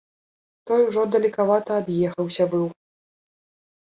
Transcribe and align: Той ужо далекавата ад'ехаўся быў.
Той 0.69 0.79
ужо 0.87 1.01
далекавата 1.15 1.71
ад'ехаўся 1.81 2.43
быў. 2.55 2.65